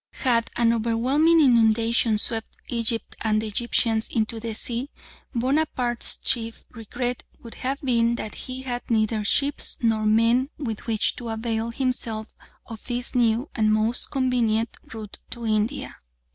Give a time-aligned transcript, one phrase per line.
[0.23, 4.89] Had an overwhelming inundation swept Egypt and the Egyptians into the sea,
[5.35, 11.15] Bonaparte's chief regret would have been that he had neither ships nor men with which
[11.17, 12.33] to avail himself
[12.65, 15.95] of this new and most convenient route to India.